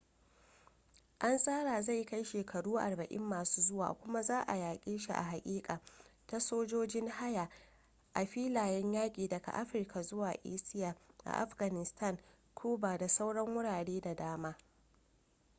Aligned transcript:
an 1.19 1.37
tsara 1.37 1.81
zai 1.81 2.05
kai 2.05 2.23
shekaru 2.23 2.75
40 2.79 3.19
masu 3.19 3.61
zuwa 3.61 3.93
kuma 3.93 4.21
za 4.23 4.41
ayi 4.47 4.61
yaƙe 4.61 4.97
shi 4.97 5.11
a 5.13 5.21
hakika, 5.21 5.79
ta 6.27 6.39
sojojin 6.39 7.07
haya 7.07 7.49
a 8.13 8.25
filayen 8.25 8.93
yaƙi 8.93 9.27
daga 9.27 9.51
africa 9.53 10.01
zuwa 10.03 10.37
asia 10.55 10.95
a 11.25 11.31
afghanistan 11.31 12.17
cuba 12.55 12.97
da 12.97 13.07
sauran 13.09 13.45
wurare 13.55 14.01
da 14.01 14.15
dama 14.15 14.55